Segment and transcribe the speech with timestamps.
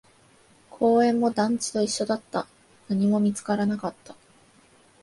[0.71, 2.47] 公園も団地と一緒だった、
[2.89, 4.15] 何も見つからなかった